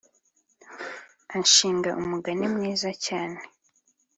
[1.39, 3.39] ashinga umugani mwiza cyane